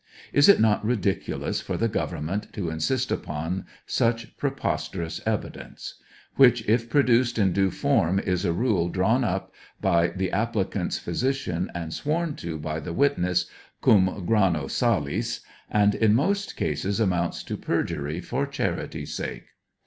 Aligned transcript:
Is 0.33 0.49
it 0.49 0.59
not 0.59 0.83
ridiculous 0.83 1.61
for 1.61 1.77
the 1.77 1.87
government 1.87 2.51
to 2.53 2.71
insist 2.71 3.11
upon 3.11 3.67
such 3.85 4.35
preposterous 4.35 5.21
evidence? 5.27 5.93
Which, 6.37 6.67
if 6.67 6.89
produced 6.89 7.37
in 7.37 7.53
due 7.53 7.69
form, 7.69 8.17
is 8.17 8.43
a 8.43 8.51
rule 8.51 8.89
drawn 8.89 9.23
up 9.23 9.53
by 9.79 10.07
the 10.07 10.31
applicant's 10.31 10.97
phy 10.97 11.11
sican, 11.11 11.67
and 11.75 11.93
sworn 11.93 12.35
to 12.37 12.57
by 12.57 12.79
the 12.79 12.93
witness— 12.93 13.45
'"cam 13.85 14.25
grano 14.25 14.65
salis/'— 14.65 15.41
and 15.69 15.93
in 15.93 16.15
most 16.15 16.55
cases 16.57 16.99
amounts 16.99 17.43
to 17.43 17.55
perjury 17.55 18.19
for 18.21 18.47
charity's 18.47 19.13
sake. 19.13 19.49